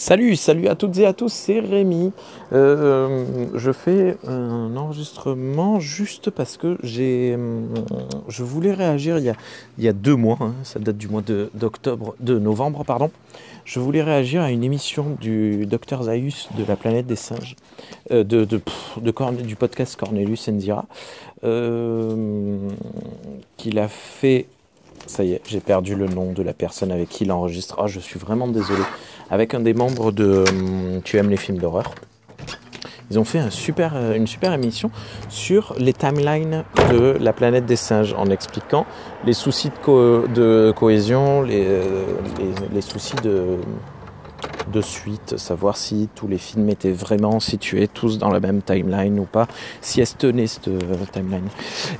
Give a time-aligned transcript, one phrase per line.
[0.00, 2.12] Salut, salut à toutes et à tous, c'est Rémi.
[2.52, 7.36] Euh, je fais un enregistrement juste parce que j'ai,
[8.28, 9.34] je voulais réagir il
[9.76, 11.22] y a, deux mois, hein, ça date du mois
[11.52, 13.10] d'octobre, de, novembre, pardon.
[13.64, 17.56] Je voulais réagir à une émission du docteur Zaius de la planète des singes,
[18.12, 18.60] euh, de, de,
[19.02, 20.86] de, du podcast Cornelius Enzira,
[21.42, 22.56] euh,
[23.56, 24.46] qu'il a fait
[25.08, 27.76] ça y est, j'ai perdu le nom de la personne avec qui il enregistre.
[27.78, 28.82] Ah, je suis vraiment désolé.
[29.30, 31.90] Avec un des membres de hum, Tu aimes les films d'horreur.
[33.10, 34.90] Ils ont fait euh, une super émission
[35.30, 38.84] sur les timelines de la planète des singes en expliquant
[39.24, 42.04] les soucis de, cohésion, euh,
[42.72, 43.56] les soucis de,
[44.70, 49.18] de suite, savoir si tous les films étaient vraiment situés tous dans la même timeline
[49.18, 49.46] ou pas,
[49.80, 50.80] si elles tenaient cette euh,
[51.12, 51.48] timeline.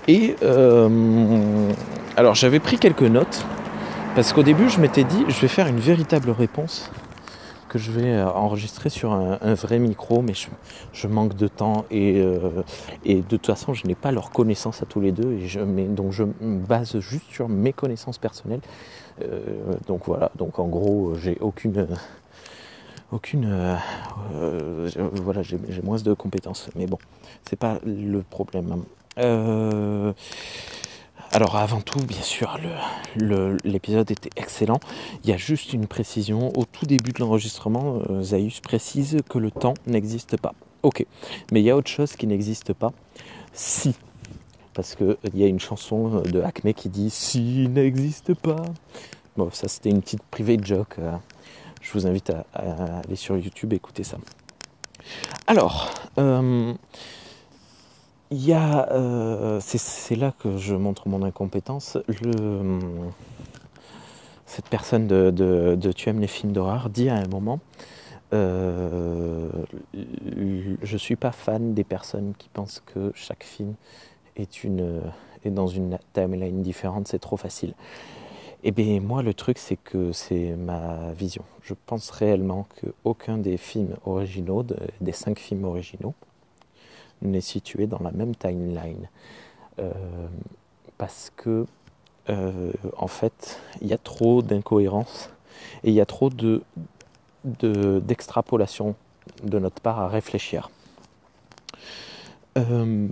[0.07, 1.71] Et euh,
[2.17, 3.45] alors j'avais pris quelques notes
[4.15, 6.91] parce qu'au début je m'étais dit je vais faire une véritable réponse
[7.69, 10.33] que je vais euh, enregistrer sur un, vrai micro, mais
[10.93, 12.25] je, manque de temps et,
[13.05, 15.61] et, de toute façon je n'ai pas leur connaissance à tous les deux, et je,
[15.61, 18.63] mais, donc je me base juste sur mes connaissances personnelles.
[19.87, 21.87] donc voilà, donc en gros j'ai aucune
[23.13, 23.47] aucune.
[23.47, 23.77] Euh,
[24.35, 26.69] euh, voilà, j'ai moins de compétences.
[26.77, 26.99] Mais bon,
[27.49, 28.85] c'est pas le problème.
[29.19, 30.13] Euh,
[31.33, 32.59] alors avant tout, bien sûr,
[33.17, 34.81] l'épisode était excellent.
[35.25, 36.53] Il y a juste une précision.
[36.57, 40.55] Au tout début de l'enregistrement, Zaius précise que le temps n'existe pas.
[40.83, 41.05] Ok,
[41.51, 42.93] mais il y a autre chose qui n'existe pas.
[43.53, 43.95] Si.
[44.75, 48.63] Parce qu'il y a une chanson de Acme qui dit Si n'existe pas.
[49.37, 50.97] Bon, ça c'était une petite private joke
[51.89, 52.45] je vous invite à,
[53.05, 54.19] aller sur YouTube écouter ça.
[55.47, 56.75] Alors, euh,
[58.31, 61.97] euh, c'est là que je montre mon incompétence.
[62.23, 62.79] Le,
[64.45, 67.59] cette personne de, de, Tu aimes les films d'horreur dit à un moment
[68.35, 69.49] euh,
[69.95, 73.73] Je ne suis pas fan des personnes qui pensent que chaque film
[74.37, 75.01] est, une,
[75.43, 77.73] est dans une timeline différente, c'est trop facile.
[78.65, 81.45] Eh bien, moi, le truc, c'est que c'est ma vision.
[81.63, 84.65] Je pense réellement qu'aucun des films originaux,
[85.01, 86.15] des cinq films originaux,
[87.23, 89.09] n'est situé dans la même timeline.
[89.79, 89.93] Euh,
[90.97, 91.67] parce que,
[92.31, 95.31] euh, en fait, il y a trop d'incohérences
[95.85, 96.63] et il y a trop de,
[97.45, 98.01] de,
[99.45, 100.71] notre part à réfléchir.
[102.57, 103.07] Euh,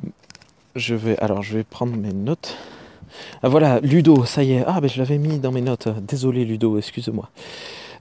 [0.75, 2.57] je vais, alors, je vais prendre mes notes.
[3.43, 4.65] Ah, voilà, Ludo, ça y est.
[4.67, 5.89] Ah, ben je l'avais mis dans mes notes.
[6.07, 7.31] Désolé, Ludo, excuse-moi.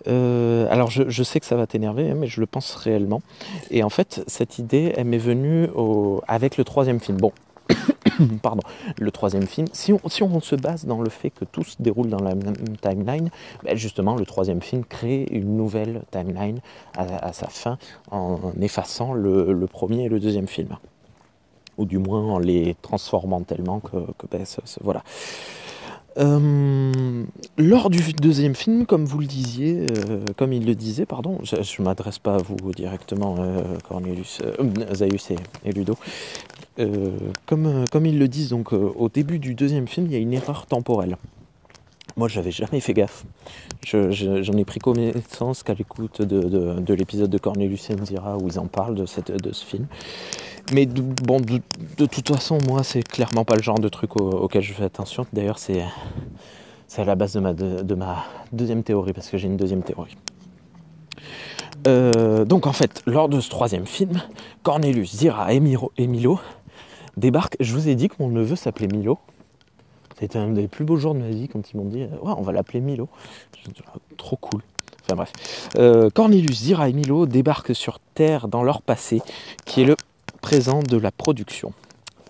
[0.07, 3.21] Euh, alors, je, sais que ça va t'énerver, hein, mais je le pense réellement.
[3.71, 5.67] Et en fait, cette idée, m'est venue
[6.27, 7.17] avec le troisième film.
[7.17, 7.31] Bon,
[8.41, 8.61] pardon,
[8.99, 9.67] le troisième film.
[9.73, 12.35] Si on, si on, se base dans le fait que tout se déroule dans la
[12.35, 13.29] même timeline,
[13.63, 16.59] ben justement, le troisième film crée une nouvelle timeline
[16.97, 17.77] à, sa fin
[18.11, 20.77] en effaçant le premier et le deuxième film
[21.77, 23.97] ou du moins en les transformant tellement que,
[24.31, 24.43] ben,
[24.81, 25.03] voilà.
[26.17, 27.25] Euh,
[27.57, 31.55] lors du deuxième film, comme vous le disiez, euh, comme il le disait, pardon, je
[31.57, 34.41] ne m'adresse pas à vous directement, euh, Cornelius,
[34.93, 35.31] Zaius
[35.65, 35.95] et, Ludo.
[37.45, 40.33] comme, comme ils le disent, donc au début du deuxième film, il y a une
[40.33, 41.17] erreur temporelle.
[42.17, 43.25] Moi, j'avais jamais fait gaffe.
[43.83, 48.67] J'en ai pris connaissance qu'à l'écoute de, de, l'épisode de Cornelius Enzira où ils en
[48.67, 49.87] parlent de, ce film.
[50.73, 54.61] Mais de, bon, de, toute façon, moi, c'est clairement pas le genre de truc auquel
[54.61, 55.25] je fais attention.
[55.33, 55.81] D'ailleurs, c'est
[56.97, 58.23] à la base de ma, de, ma
[58.53, 60.15] deuxième théorie, parce que j'ai une deuxième théorie.
[61.87, 64.21] Euh, donc en fait, lors de ce troisième film,
[64.63, 66.39] Cornelius, Zira et, Milo
[67.17, 67.57] débarquent.
[67.59, 69.19] Je vous ai dit que mon neveu s'appelait Milo.
[70.19, 72.41] C'était un des plus beaux jours de ma vie quand ils m'ont dit ouais, on
[72.41, 73.09] va l'appeler Milo.
[74.17, 74.61] Trop cool.
[75.03, 75.31] Enfin bref.
[75.77, 79.21] Euh, Cornelius, Zira et Milo débarquent sur Terre dans leur passé,
[79.65, 79.95] qui est le
[80.41, 81.73] présent de la production.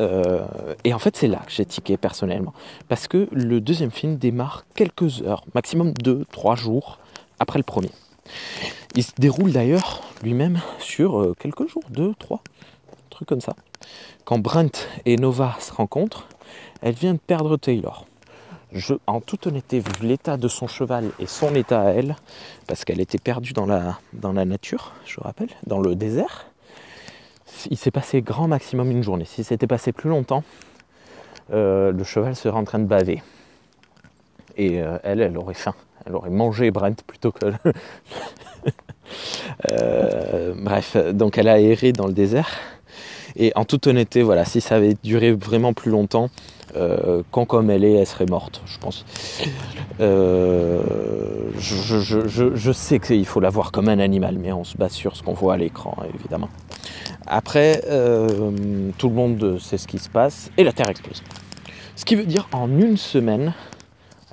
[0.01, 0.45] Euh,
[0.83, 2.53] et en fait, c'est là que j'ai tiqué personnellement.
[2.89, 6.99] Parce que le deuxième film démarre quelques heures, maximum deux, trois jours
[7.39, 7.91] après le premier.
[8.95, 12.41] Il se déroule d'ailleurs lui-même sur euh, quelques jours, deux, trois,
[12.91, 13.55] un truc comme ça.
[14.25, 16.27] Quand Brent et Nova se rencontrent,
[16.81, 18.05] elle vient de perdre Taylor.
[19.07, 22.15] En toute honnêteté, vu l'état de son cheval et son état à elle,
[22.67, 26.47] parce qu'elle était perdue dans la, nature, je rappelle, dans le désert,
[27.69, 29.25] il s'est passé grand maximum une journée.
[29.25, 30.43] Si c'était passé plus longtemps,
[31.53, 33.23] euh, le cheval serait en train de baver.
[34.57, 35.75] Et euh, elle, elle aurait faim.
[36.05, 37.45] Elle aurait mangé Brent plutôt que.
[39.71, 42.49] Euh, bref, donc elle a erré dans le désert.
[43.37, 46.29] Et en toute honnêteté, voilà, si ça avait duré vraiment plus longtemps,
[46.75, 49.05] Euh, quand comme elle est, elle serait morte, je pense.
[50.01, 50.81] Euh,
[51.57, 55.23] je, sais qu'il faut la voir comme un animal, mais on se base sur ce
[55.23, 56.49] qu'on voit à l'écran, évidemment.
[57.27, 61.23] Après, euh, tout le monde sait ce qui se passe et la Terre explose.
[61.95, 63.53] Ce qui veut dire en une semaine,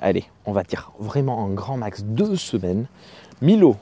[0.01, 2.87] allez, on va dire vraiment en grand max deux semaines,
[3.41, 3.77] Milo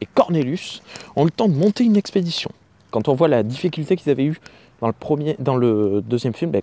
[0.00, 0.82] et Cornelius
[1.14, 2.50] ont le temps de monter une expédition.
[2.96, 4.40] Quand on voit la difficulté qu'ils avaient eue
[4.80, 6.62] dans le premier, deuxième film, ben,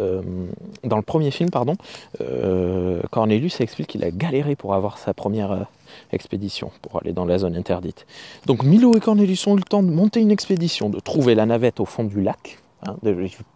[0.00, 0.22] euh,
[0.82, 1.76] dans le premier film, pardon,
[2.20, 5.60] euh, Cornelius explique qu'il a galéré pour avoir sa première euh,
[6.10, 8.08] expédition, pour aller dans la zone interdite.
[8.46, 11.46] Donc Milo et Cornelius ont eu le temps de monter une expédition, de trouver la
[11.46, 12.58] navette au fond du lac.
[12.84, 12.96] Hein,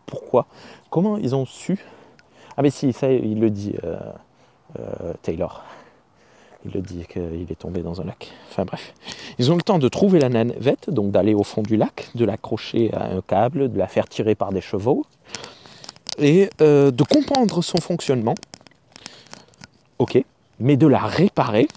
[0.06, 0.46] pourquoi?
[0.90, 1.84] Comment ils ont su?
[2.56, 3.74] Ah mais si, ça il le dit
[5.22, 5.64] Taylor
[6.64, 8.32] il le dit qu'il est tombé dans un lac.
[8.50, 8.94] Enfin bref.
[9.38, 12.24] Ils ont le temps de trouver la navette, donc d'aller au fond du lac, de
[12.24, 15.04] l'accrocher à un câble, de la faire tirer par des chevaux,
[16.18, 18.34] et euh, de comprendre son fonctionnement.
[19.98, 20.22] Ok.
[20.60, 21.68] Mais de la réparer.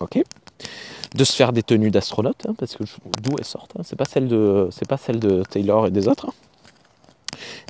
[0.00, 0.22] Ok.
[1.14, 2.84] De se faire des tenues d'astronaute, hein, parce que
[3.22, 6.08] d'où elles sortent, hein, c'est pas celle de, c'est pas celle de Taylor et des
[6.08, 6.26] autres,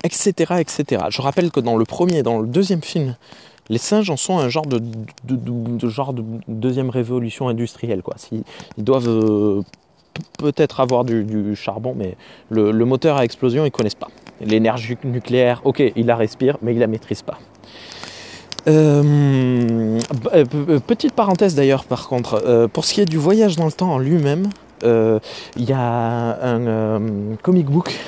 [0.03, 0.57] etc., hein.
[0.57, 1.05] etc.
[1.11, 3.15] Je rappelle que dans le premier, dans le deuxième film,
[3.69, 4.81] les singes en sont un genre de,
[5.89, 8.03] genre de deuxième révolution industrielle.
[8.03, 8.15] Quoi.
[8.33, 9.63] Ils, doivent euh,
[10.39, 12.17] peut-être avoir du, charbon, mais
[12.51, 14.09] le, moteur à explosion, ils ne connaissent pas.
[14.41, 17.39] L'énergie nucléaire, ok, ils la respirent, mais ils ne la maîtrisent pas.
[18.69, 20.01] Euh,
[20.35, 23.93] euh, petite parenthèse d'ailleurs, par contre, pour ce qui est du voyage dans le temps
[23.93, 24.49] en lui-même,
[24.83, 27.01] il y a un
[27.43, 27.99] comic book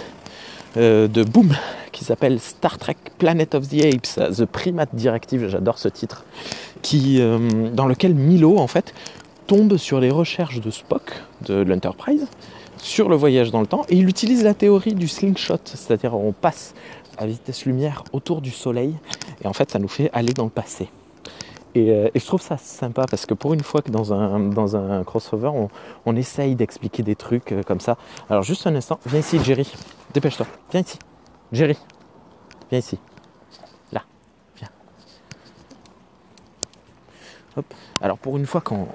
[0.77, 1.55] de Boom
[1.99, 6.25] qui s'appelle Star Trek Planet of the Apes, The Primate Directive, j'adore ce titre,
[6.81, 8.95] qui, euh, dans lequel Milo en fait
[9.49, 12.29] tombe sur les recherches de Spock de l'Enterprise
[12.77, 16.31] sur le voyage dans le temps et il utilise la théorie du slingshot, c'est-à-dire on
[16.31, 16.75] passe
[17.17, 18.95] à vitesse lumière autour du soleil
[19.43, 20.89] et en fait ça nous fait aller dans le passé.
[21.75, 24.77] Et, euh, je trouve ça sympa parce que pour une fois que dans un, dans
[24.77, 25.69] un crossover, on,
[26.07, 27.97] on essaye d'expliquer des trucs euh, comme ça.
[28.31, 29.69] Alors juste un instant, viens ici Jerry,
[30.15, 30.99] dépêche-toi, viens ici.
[31.53, 31.77] Jerry,
[32.71, 32.99] viens ici.
[33.93, 34.03] Là,
[34.57, 34.69] viens.
[37.57, 37.75] Hop.
[38.01, 38.89] Alors pour une fois qu'on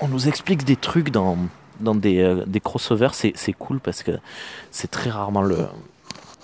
[0.00, 1.36] on nous explique des trucs dans,
[1.80, 4.12] dans des, euh, des crossovers, c'est, cool parce que
[4.70, 5.66] c'est très rarement le.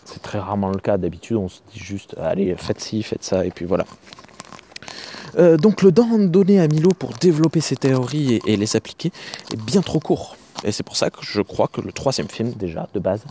[0.05, 0.99] C'est très rarement le cas.
[0.99, 3.85] D'habitude, on se dit juste allez, faites ci, faites ça, et puis voilà.
[5.39, 9.13] Euh, donc le temps donné à Milo pour développer ses théories et, les appliquer
[9.53, 10.37] est bien trop court.
[10.65, 13.25] Et c'est pour ça que je crois que le troisième film, déjà, de base,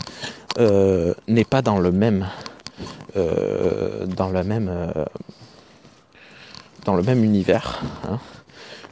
[0.57, 2.27] euh, n'est pas dans le même.
[3.15, 4.69] Euh, dans même.
[4.69, 5.05] Euh,
[6.85, 8.17] dans le même univers hein,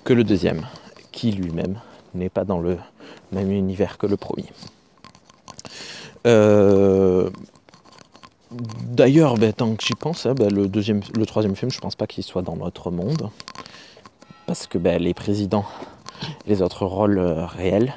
[0.04, 0.68] que le deuxième,
[1.12, 1.80] qui lui-même
[2.14, 2.78] n'est pas dans le
[3.32, 4.46] même univers que le premier.
[8.52, 12.24] D'ailleurs, ben, tant que j'y pense, hein, ben, le, troisième film, je pense pas qu'il
[12.24, 13.30] soit dans notre monde.
[14.48, 15.66] Parce que ben, les présidents,
[16.48, 17.94] les autres rôles réels,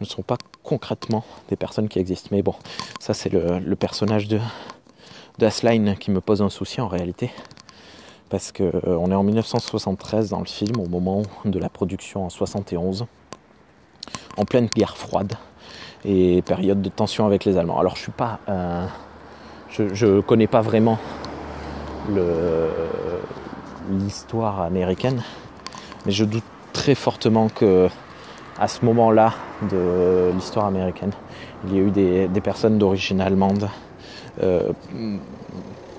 [0.00, 2.28] ne sont pas concrètement des personnes qui existent.
[2.32, 2.54] Mais bon,
[3.00, 4.40] ça c'est le, personnage de,
[5.38, 7.30] de Asline qui me pose un souci en réalité.
[8.28, 12.30] Parce qu'on euh, est en 1973 dans le film, au moment de la production en
[12.30, 13.06] 71,
[14.36, 15.34] en pleine guerre froide
[16.04, 17.78] et période de tension avec les Allemands.
[17.78, 18.40] Alors je suis pas,
[19.70, 20.98] je, ne connais pas vraiment
[23.90, 25.22] l'histoire américaine,
[26.04, 27.88] mais je doute très fortement que
[28.58, 29.34] à ce moment-là
[29.70, 31.12] de l'histoire américaine.
[31.66, 33.68] Il y a eu des, personnes d'origine allemande
[34.42, 34.70] euh,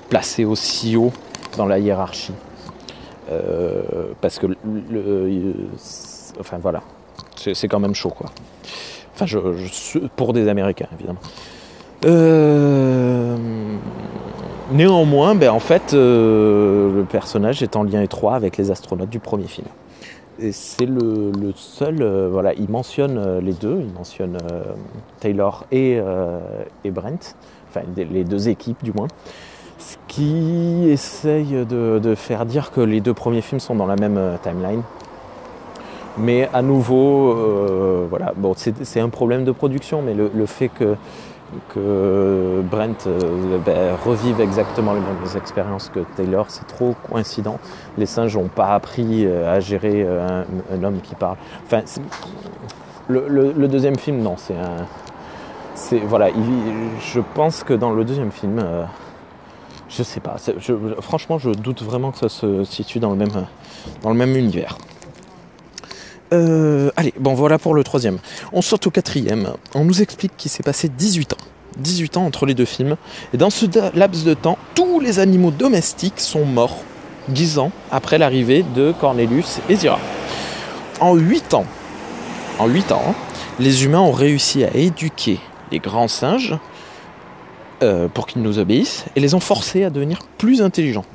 [0.09, 1.11] placées aussi haut
[1.57, 2.33] dans la hiérarchie.
[3.31, 3.81] Euh,
[4.21, 5.53] parce que le,
[6.39, 6.81] enfin voilà,
[7.35, 8.27] c'est quand même chaud quoi.
[9.13, 9.25] Enfin,
[10.15, 11.19] pour des Américains évidemment.
[12.05, 13.35] Euh,
[14.71, 19.47] néanmoins, ben, en fait, le personnage est en lien étroit avec les astronautes du premier
[19.47, 19.67] film.
[20.39, 24.63] C'est le, seul, euh, voilà, il mentionne euh, les deux, il mentionne euh,
[25.19, 25.99] Taylor et,
[26.83, 27.35] et, Brent,
[27.69, 29.07] enfin les deux équipes du moins,
[29.79, 34.19] ce qui essaye de, faire dire que les deux premiers films sont dans la même
[34.43, 34.83] timeline.
[36.19, 37.35] Mais à nouveau,
[38.09, 40.95] voilà, bon, c'est un problème de production, mais le fait que
[41.69, 47.59] que Brent euh, ben, revive exactement les mêmes expériences que Taylor, c'est trop coïncident.
[47.97, 51.37] Les singes n'ont pas appris euh, à gérer euh, un, homme qui parle.
[51.65, 51.81] Enfin,
[53.07, 54.85] le, deuxième film, non, c'est un.
[55.75, 56.29] C'est voilà,
[56.99, 58.65] je pense que dans le deuxième film,
[59.89, 60.37] je sais pas.
[61.01, 63.45] franchement, je doute vraiment que ça se situe dans le même,
[64.01, 64.75] dans le même univers.
[66.31, 68.17] Allez, bon voilà pour le troisième.
[68.53, 69.53] On sort au quatrième.
[69.73, 71.37] On nous explique qu'il s'est passé 18 ans
[71.79, 72.97] 18 ans entre les deux films.
[73.33, 73.65] Et dans ce
[73.95, 76.77] laps de temps, tous les animaux domestiques sont morts
[77.29, 79.99] 10 ans après l'arrivée de Cornelius et Zira.
[80.99, 81.65] En 8 ans,
[82.59, 83.15] en 8 ans,
[83.59, 85.39] les humains ont réussi à éduquer
[85.71, 86.57] les grands singes
[87.83, 91.05] euh, pour qu'ils nous obéissent et les ont forcés à devenir plus intelligents.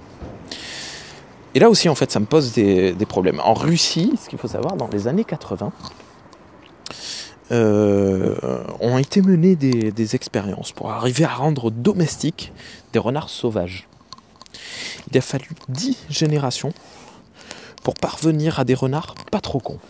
[1.54, 3.40] Et là aussi, en fait, ça me pose des, problèmes.
[3.40, 5.72] En Russie, ce qu'il faut savoir, dans les années 80,
[7.50, 8.34] euh,
[8.80, 12.52] ont été menées des, des, expériences pour arriver à rendre domestiques
[12.92, 13.86] des renards sauvages.
[15.10, 16.72] Il a fallu 10 générations
[17.82, 19.80] pour parvenir à des renards pas trop cons.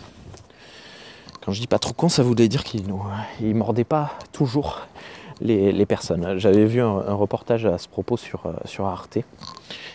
[1.44, 4.80] Quand je dis pas trop cons, ça voulait dire qu'ils ne mordaient pas toujours
[5.42, 6.38] les, personnes.
[6.38, 9.18] J'avais vu un, reportage à ce propos sur, euh, sur Arte.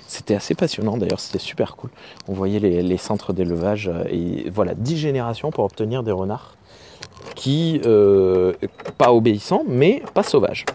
[0.08, 1.90] C'était assez passionnant d'ailleurs, c'était super cool.
[2.28, 6.56] On voyait les, centres d'élevage euh, et voilà, 10 générations pour obtenir des renards
[7.36, 8.54] qui, euh,
[8.98, 10.66] pas obéissants, mais pas sauvages.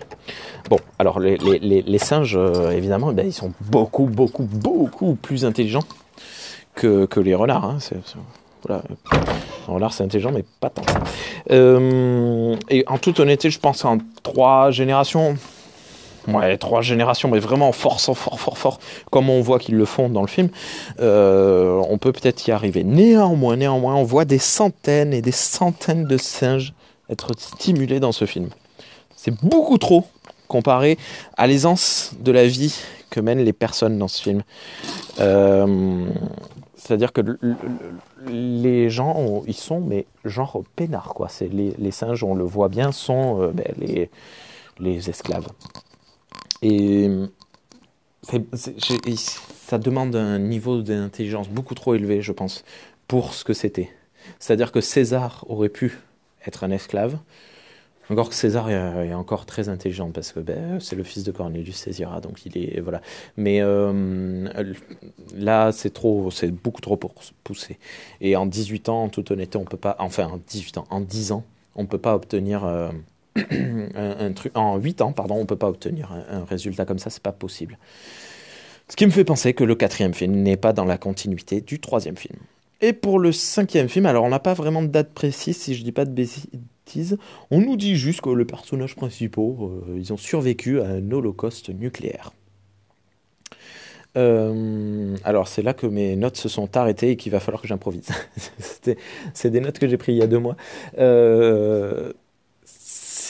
[0.68, 2.38] Bon, alors les, singes,
[2.72, 5.82] évidemment, ben, ils sont beaucoup, beaucoup, beaucoup plus intelligents
[6.74, 7.64] que, les renards.
[7.64, 7.78] Hein.
[8.66, 8.83] Voilà.
[9.66, 10.83] renard, c'est intelligent, mais pas tant.
[11.50, 15.37] Euh, et en toute honnêteté, je pense en trois générations.
[16.28, 20.09] Ouais, trois générations, mais vraiment fort, fort, fort, fort, comme on voit qu'ils le font
[20.09, 20.50] dans le film,
[21.00, 22.85] euh, on peut peut-être y arriver.
[22.85, 26.75] Néanmoins, néanmoins, on voit des centaines et des centaines de singes
[27.11, 28.50] être stimulés dans ce film.
[29.16, 30.07] C'est beaucoup trop
[30.47, 30.97] comparé
[31.37, 32.76] à l'aisance de la vie
[33.11, 34.42] que mènent les personnes dans ce film.
[35.21, 36.07] Euh,
[36.82, 37.20] c'est-à-dire que
[38.26, 41.28] les gens, ils sont, mais genre peinards, quoi.
[41.28, 44.10] C'est les, singes, on le voit bien, sont euh, ben, les,
[44.80, 45.46] les esclaves.
[46.60, 47.08] Et
[49.14, 52.64] ça demande un niveau d'intelligence beaucoup trop élevé, je pense,
[53.06, 53.90] pour ce que c'était.
[54.40, 56.00] C'est-à-dire que César aurait pu
[56.48, 57.16] être un esclave,
[58.11, 61.76] encore que César est, encore très intelligent parce que ben, c'est le fils de Cornelius
[61.76, 63.00] César, donc il est voilà.
[63.37, 64.49] Mais euh,
[65.35, 67.78] là, c'est trop, c'est beaucoup trop pour pousser.
[68.21, 71.00] Et en 18 ans, en toute honnêteté, on peut pas, enfin en 18 ans, en
[71.00, 71.44] 10 ans,
[71.76, 72.90] on peut pas obtenir euh,
[73.94, 74.56] un, truc.
[74.56, 77.78] En 8 ans, pardon, on peut pas obtenir un, résultat comme ça, c'est pas possible.
[78.88, 81.80] Ce qui me fait penser que le quatrième film n'est pas dans la continuité du
[81.80, 82.38] troisième film.
[82.80, 85.85] Et pour le cinquième film, alors on n'a pas vraiment de date précise, si je
[85.85, 86.11] dis pas de
[87.50, 91.70] on nous dit juste que les personnages principaux, euh, ils ont survécu à un holocauste
[91.70, 92.32] nucléaire.
[94.18, 97.68] Euh, alors c'est là que mes notes se sont arrêtées et qu'il va falloir que
[97.68, 98.08] j'improvise.
[99.34, 100.56] c'est des notes que j'ai prises il y a deux mois.
[100.98, 102.12] Euh,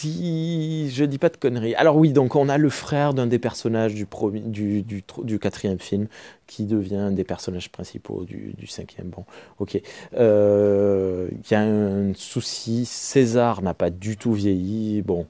[0.08, 1.74] je dis pas de conneries.
[1.74, 6.06] Alors oui, donc on a le frère d'un des personnages du, du, quatrième film
[6.46, 9.08] qui devient un des personnages principaux du, cinquième.
[9.08, 9.24] Bon,
[9.58, 9.80] ok.
[10.14, 15.02] Euh, il y a un souci, César n'a pas du tout vieilli.
[15.02, 15.26] Bon,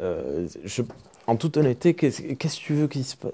[0.00, 0.46] euh,
[1.26, 3.32] en toute honnêteté, qu'est-ce que tu veux qu'il se passe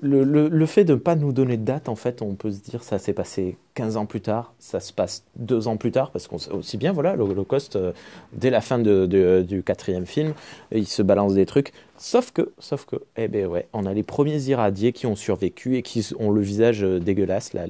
[0.00, 2.82] le, fait de ne pas nous donner de date, en fait, on peut se dire
[2.82, 6.26] ça s'est passé 15 ans plus tard, ça se passe deux ans plus tard, parce
[6.26, 7.92] qu'on aussi bien, voilà, l'Holocauste, euh,
[8.32, 10.32] dès la fin du quatrième film,
[10.72, 11.72] il se balance des trucs.
[11.98, 15.76] Sauf que, sauf que, eh ben ouais, on a les premiers irradiés qui ont survécu
[15.76, 17.64] et qui ont le visage euh, dégueulasse, là,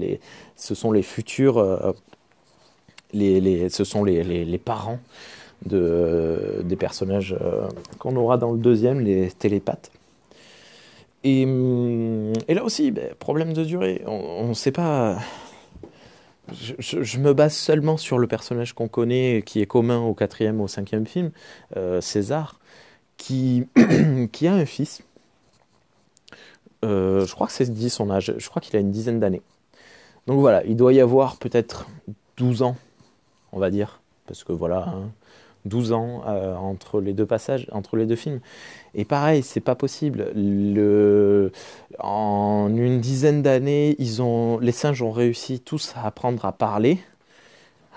[0.56, 1.92] ce sont les futurs, euh,
[3.12, 5.00] ce sont les, parents
[5.66, 7.36] de, des personnages
[7.98, 9.90] qu'on aura dans le deuxième, les télépathes.
[11.24, 14.02] Hum, et, là aussi, ben, problème de durée.
[14.06, 15.18] On ne sait pas.
[16.52, 20.68] Je, me base seulement sur le personnage qu'on connaît, qui est commun au quatrième, au
[20.68, 21.30] cinquième film,
[21.76, 22.60] euh, César,
[23.16, 25.02] qui, a un fils.
[26.84, 27.24] Euh.
[27.26, 27.48] Je crois
[28.60, 29.42] qu'il a une dizaine d'années.
[30.26, 31.86] Donc voilà, il doit y avoir peut-être
[32.36, 32.76] 12 ans,
[33.52, 34.02] on va dire.
[34.26, 35.10] Parce que voilà, hein,
[35.64, 38.40] 12 ans euh, entre les deux passages, entre les deux films.
[38.94, 40.30] Et pareil, c'est pas possible.
[40.34, 41.52] Le...
[41.98, 46.98] En une dizaine d'années, ils ont, les singes ont réussi tous à apprendre à parler,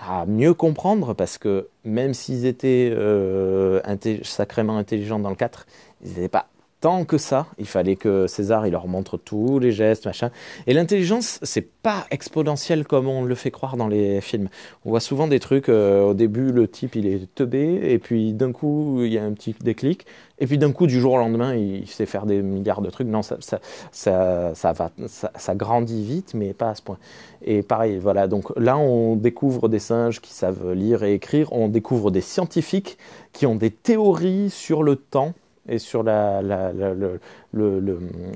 [0.00, 3.80] à mieux comprendre, parce que même s'ils étaient euh,
[4.22, 5.66] sacrément intelligents dans le 4,
[6.04, 6.48] ils n'étaient pas
[6.80, 7.46] tant que ça.
[7.58, 10.30] Il fallait que César il leur montre tous les gestes, machin.
[10.66, 14.48] Et l'intelligence, c'est pas exponentiel comme on le fait croire dans les films.
[14.84, 15.68] On voit souvent des trucs.
[15.68, 19.24] Euh, au début, le type il est teubé, et puis d'un coup il y a
[19.24, 20.06] un petit déclic,
[20.38, 23.08] et puis d'un coup du jour au lendemain il sait faire des milliards de trucs.
[23.08, 23.60] Non, ça, ça,
[23.92, 26.98] ça, ça va, ça, grandit vite, mais pas à ce point.
[27.42, 28.28] Et pareil, voilà.
[28.28, 31.52] Donc là, on découvre des singes qui savent lire et écrire.
[31.52, 32.98] On découvre des scientifiques
[33.32, 35.34] qui ont des théories sur le temps
[35.68, 36.02] et sur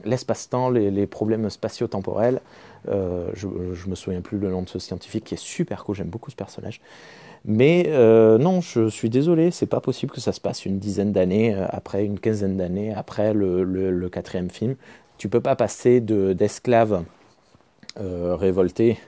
[0.04, 2.40] l'espace-temps, les, problèmes spatio-temporels.
[2.88, 5.96] Euh, je ne me souviens plus le nom de ce scientifique qui est super cool,
[5.96, 6.80] j'aime beaucoup ce personnage.
[7.44, 11.12] Mais euh, non, je suis désolé, c'est pas possible que ça se passe une dizaine
[11.12, 14.76] d'années euh, après, une quinzaine d'années après le, quatrième film.
[15.18, 17.04] Tu peux pas passer d'esclaves
[18.00, 18.98] euh, révoltés,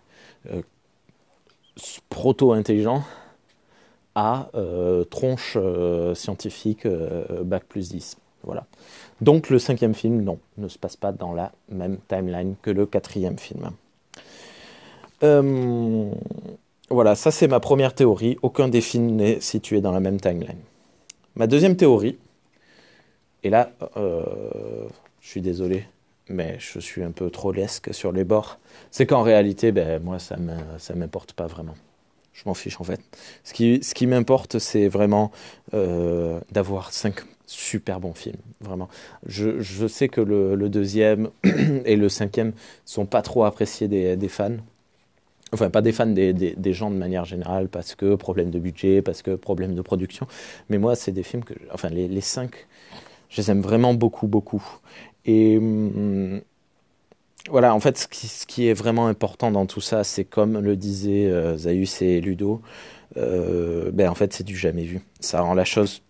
[2.08, 3.02] proto-intelligents,
[4.14, 4.50] à
[5.10, 5.56] tronche
[6.14, 6.86] scientifique
[7.42, 8.16] bac plus 10.
[8.44, 8.66] Voilà.
[9.20, 12.86] Donc le cinquième film, non, ne se passe pas dans la même timeline que le
[12.86, 13.70] quatrième film.
[15.22, 16.10] Euh,
[16.90, 18.36] voilà, ça c'est ma première théorie.
[18.42, 20.58] Aucun des films n'est situé dans la même timeline.
[21.36, 22.18] Ma deuxième théorie,
[23.42, 24.24] et là, euh,
[25.20, 25.84] je suis désolé,
[26.28, 28.58] mais je suis un peu trop lesque sur les bords,
[28.90, 31.74] c'est qu'en réalité, ben, moi, ça ne m'importe pas vraiment.
[32.34, 33.00] Je m'en fiche en fait.
[33.44, 33.54] Ce
[33.94, 35.30] qui, m'importe, c'est vraiment
[35.72, 38.88] euh, d'avoir cinq super bons films, vraiment.
[39.26, 41.30] Je, sais que le, deuxième
[41.84, 42.52] et le cinquième
[42.84, 44.56] sont pas trop appréciés des, fans
[45.52, 49.02] enfin pas des fans, des, des, gens de manière générale, parce que problème de budget,
[49.02, 50.26] parce que problème de production.
[50.68, 52.66] Mais moi, c'est des films que, enfin les, les, cinq,
[53.28, 54.64] je les aime vraiment beaucoup, beaucoup.
[55.24, 56.40] Et hum,
[57.50, 61.26] voilà, en fait, ce qui, est vraiment important dans tout ça, c'est comme le disaient
[61.26, 62.62] euh, Zaius et Ludo,
[63.16, 65.00] euh, ben en fait, c'est du jamais vu.
[65.20, 66.02] Ça rend la chose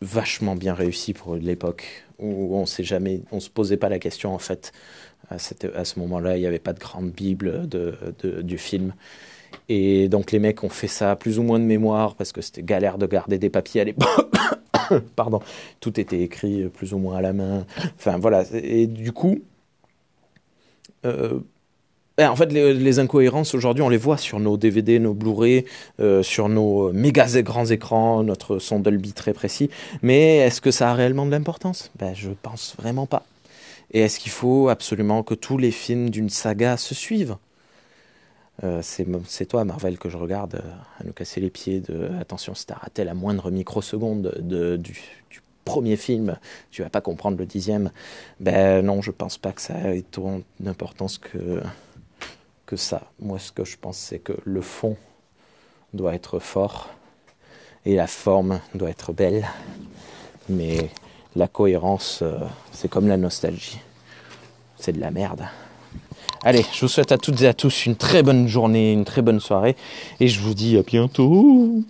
[0.00, 2.64] vachement bien réussie pour l'époque où on
[3.32, 4.72] on se posait pas la question en fait
[5.30, 7.96] à, ce moment-là, il n'y avait pas de grande bible de,
[8.42, 8.94] du film.
[9.68, 12.62] Et donc les mecs ont fait ça plus ou moins de mémoire parce que c'était
[12.62, 14.32] galère de garder des papiers à l'époque.
[15.16, 15.40] Pardon,
[15.80, 17.66] tout était écrit plus ou moins à la main.
[17.98, 18.44] Enfin voilà.
[18.52, 19.40] Et du coup,
[22.18, 25.64] en fait, les, incohérences aujourd'hui, on les voit sur nos DVD, nos Blu-ray,
[26.00, 29.70] euh, sur nos méga grands écrans, notre son Dolby très précis.
[30.02, 31.90] Mais est-ce que ça a réellement de l'importance?
[31.98, 33.24] Ben, je pense vraiment pas.
[33.92, 37.36] Et est-ce qu'il faut absolument que tous les films d'une saga se suivent?
[38.64, 42.54] Euh, c'est toi, Marvel, que je regarde euh, à nous casser les pieds de attention,
[42.54, 44.94] si t'as raté la moindre microseconde de, du,
[45.66, 46.38] premier film,
[46.70, 47.90] tu vas pas comprendre le dixième.
[48.40, 51.60] Ben non, je pense pas que ça ait tant d'importance que,
[52.64, 53.02] que ça.
[53.20, 54.96] Moi, ce que je pense, c'est que le fond
[55.92, 56.88] doit être fort
[57.84, 59.46] et la forme doit être belle.
[60.48, 60.88] Mais
[61.34, 62.38] la cohérence, euh,
[62.72, 63.80] c'est comme la nostalgie.
[64.78, 65.46] C'est de la merde.
[66.44, 69.22] Allez, je vous souhaite à toutes et à tous une très bonne journée, une très
[69.22, 69.74] bonne soirée,
[70.20, 71.82] et je vous dis à bientôt.